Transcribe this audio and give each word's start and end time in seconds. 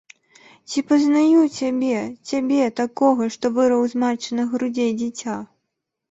Ці 0.71 0.79
пазнаю 0.91 1.41
цябе, 1.57 1.99
цябе, 2.29 2.61
такога, 2.79 3.27
што 3.35 3.45
вырваў 3.57 3.83
з 3.91 4.01
матчыных 4.05 4.47
грудзей 4.55 4.91
дзіця. 5.03 5.37